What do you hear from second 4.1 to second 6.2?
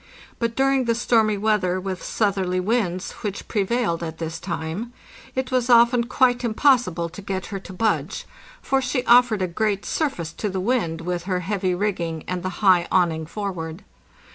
this time, it was often